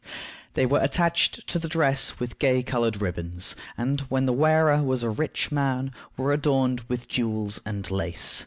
[0.55, 5.03] They were attached to the dress with gay colored ribbons, and, when the wearer was
[5.03, 8.39] a rich man, were adorned with jewels and lace.